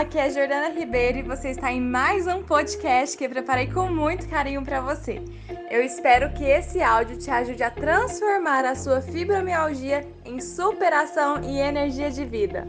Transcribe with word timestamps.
aqui 0.00 0.18
é 0.18 0.28
Jordana 0.28 0.68
Ribeiro 0.68 1.16
e 1.16 1.22
você 1.22 1.52
está 1.52 1.72
em 1.72 1.80
mais 1.80 2.26
um 2.26 2.42
podcast 2.42 3.16
que 3.16 3.24
eu 3.24 3.30
preparei 3.30 3.72
com 3.72 3.88
muito 3.88 4.28
carinho 4.28 4.62
para 4.62 4.78
você. 4.78 5.24
Eu 5.70 5.82
espero 5.82 6.30
que 6.34 6.44
esse 6.44 6.82
áudio 6.82 7.16
te 7.16 7.30
ajude 7.30 7.62
a 7.62 7.70
transformar 7.70 8.66
a 8.66 8.74
sua 8.74 9.00
fibromialgia 9.00 10.06
em 10.22 10.38
superação 10.38 11.42
e 11.42 11.58
energia 11.58 12.10
de 12.10 12.26
vida. 12.26 12.68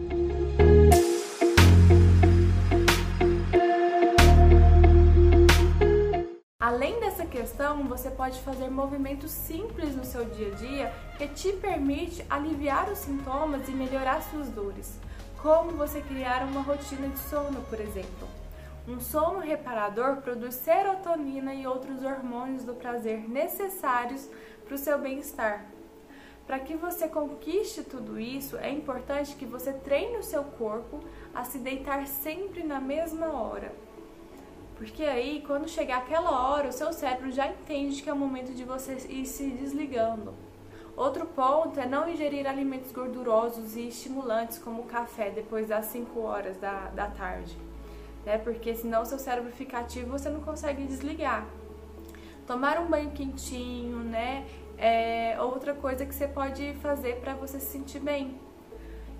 Além 6.61 6.97
dessa 7.01 7.25
questão, 7.25 7.89
você 7.89 8.09
pode 8.09 8.39
fazer 8.39 8.69
movimentos 8.69 9.31
simples 9.31 9.93
no 9.93 10.05
seu 10.05 10.23
dia 10.23 10.47
a 10.47 10.55
dia 10.55 10.93
que 11.17 11.27
te 11.27 11.51
permite 11.57 12.25
aliviar 12.29 12.89
os 12.89 12.99
sintomas 12.99 13.67
e 13.67 13.71
melhorar 13.71 14.21
suas 14.21 14.47
dores 14.47 14.97
como 15.41 15.71
você 15.71 16.01
criar 16.01 16.43
uma 16.43 16.61
rotina 16.61 17.07
de 17.07 17.19
sono, 17.19 17.61
por 17.69 17.79
exemplo. 17.79 18.27
Um 18.87 18.99
sono 18.99 19.39
reparador 19.39 20.17
produz 20.17 20.55
serotonina 20.55 21.53
e 21.53 21.67
outros 21.67 22.03
hormônios 22.03 22.63
do 22.63 22.73
prazer 22.73 23.29
necessários 23.29 24.29
para 24.65 24.75
o 24.75 24.77
seu 24.77 24.97
bem-estar. 24.97 25.65
Para 26.45 26.59
que 26.59 26.75
você 26.75 27.09
conquiste 27.09 27.83
tudo 27.83 28.17
isso, 28.17 28.55
é 28.57 28.71
importante 28.71 29.35
que 29.35 29.45
você 29.45 29.73
treine 29.73 30.17
o 30.17 30.23
seu 30.23 30.43
corpo 30.43 31.01
a 31.35 31.43
se 31.43 31.59
deitar 31.59 32.07
sempre 32.07 32.63
na 32.63 32.79
mesma 32.79 33.27
hora. 33.27 33.73
Porque 34.77 35.03
aí, 35.03 35.43
quando 35.45 35.67
chegar 35.67 35.97
aquela 35.97 36.49
hora, 36.49 36.69
o 36.69 36.71
seu 36.71 36.93
cérebro 36.93 37.31
já 37.31 37.47
entende 37.47 38.01
que 38.01 38.09
é 38.09 38.13
o 38.13 38.17
momento 38.17 38.53
de 38.53 38.63
você 38.63 38.93
ir 39.09 39.25
se 39.25 39.49
desligando. 39.49 40.46
Outro 40.97 41.27
ponto 41.27 41.79
é 41.79 41.85
não 41.85 42.09
ingerir 42.09 42.47
alimentos 42.47 42.91
gordurosos 42.91 43.75
e 43.75 43.87
estimulantes 43.87 44.57
como 44.57 44.81
o 44.81 44.85
café 44.85 45.29
depois 45.29 45.67
das 45.67 45.85
5 45.85 46.19
horas 46.19 46.57
da, 46.57 46.89
da 46.89 47.05
tarde, 47.05 47.55
né? 48.25 48.39
Porque 48.39 48.73
senão 48.73 49.05
seu 49.05 49.19
cérebro 49.19 49.51
fica 49.51 49.77
ativo 49.77 50.09
você 50.09 50.27
não 50.27 50.41
consegue 50.41 50.83
desligar. 50.85 51.45
Tomar 52.47 52.79
um 52.79 52.87
banho 52.87 53.11
quentinho, 53.11 53.99
né? 53.99 54.47
É 54.75 55.37
outra 55.39 55.75
coisa 55.75 56.03
que 56.03 56.15
você 56.15 56.27
pode 56.27 56.73
fazer 56.81 57.17
para 57.17 57.35
você 57.35 57.59
se 57.59 57.67
sentir 57.67 57.99
bem 57.99 58.35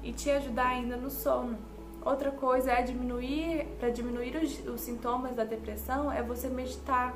e 0.02 0.12
te 0.12 0.32
ajudar 0.32 0.70
ainda 0.70 0.98
no 0.98 1.12
sono. 1.12 1.60
Outra 2.04 2.32
coisa 2.32 2.72
é 2.72 2.82
diminuir, 2.82 3.68
para 3.80 3.92
diminuir 3.92 4.36
os, 4.36 4.66
os 4.68 4.82
sintomas 4.82 5.36
da 5.36 5.44
depressão, 5.44 6.12
é 6.12 6.24
você 6.24 6.48
meditar 6.48 7.14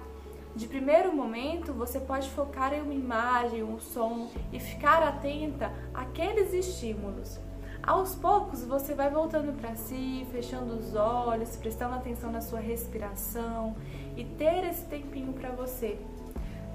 de 0.55 0.67
primeiro 0.67 1.15
momento, 1.15 1.73
você 1.73 1.99
pode 1.99 2.29
focar 2.29 2.73
em 2.73 2.81
uma 2.81 2.93
imagem, 2.93 3.63
um 3.63 3.79
som 3.79 4.29
e 4.51 4.59
ficar 4.59 5.01
atenta 5.01 5.71
àqueles 5.93 6.53
estímulos. 6.53 7.39
Aos 7.81 8.13
poucos, 8.13 8.63
você 8.63 8.93
vai 8.93 9.09
voltando 9.09 9.53
para 9.59 9.75
si, 9.75 10.27
fechando 10.31 10.75
os 10.75 10.93
olhos, 10.93 11.55
prestando 11.55 11.95
atenção 11.95 12.31
na 12.31 12.41
sua 12.41 12.59
respiração 12.59 13.75
e 14.15 14.23
ter 14.23 14.63
esse 14.65 14.85
tempinho 14.85 15.33
para 15.33 15.49
você. 15.49 15.97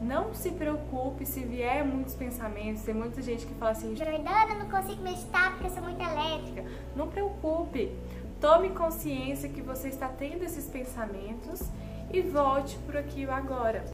Não 0.01 0.35
se 0.35 0.51
preocupe 0.51 1.25
se 1.25 1.41
vier 1.41 1.85
muitos 1.85 2.15
pensamentos, 2.15 2.83
tem 2.83 2.95
muita 2.95 3.23
gente 3.23 3.47
que 3.47 3.55
fala 3.55 3.71
assim: 3.71 3.95
Jordana, 3.95 4.55
não 4.59 4.69
consigo 4.69 5.03
meditar 5.03 5.53
porque 5.53 5.67
eu 5.67 5.71
sou 5.71 5.83
muito 5.83 6.03
elétrica. 6.03 6.65
Não 6.95 7.09
preocupe. 7.09 7.93
Tome 8.41 8.71
consciência 8.71 9.49
que 9.49 9.63
você 9.63 9.89
está 9.89 10.09
tendo 10.09 10.43
esses 10.43 10.67
pensamentos 10.69 11.63
e 12.17 12.23
volte 12.23 12.79
por 12.87 12.97
aqui 12.97 13.29
agora. 13.29 13.85